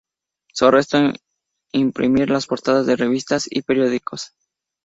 Su 0.51 0.65
arresto 0.65 0.97
imprimir 1.73 2.31
las 2.31 2.47
portadas 2.47 2.87
de 2.87 2.95
revistas 2.95 3.43
y 3.47 3.61
periódicos. 3.61 4.33